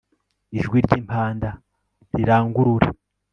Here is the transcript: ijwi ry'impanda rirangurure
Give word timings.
ijwi 0.59 0.77
ry'impanda 0.85 1.49
rirangurure 2.15 2.87